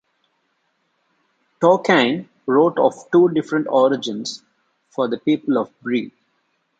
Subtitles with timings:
[1.61, 4.41] Tolkien wrote of two different origins
[4.89, 6.11] for the people of Bree.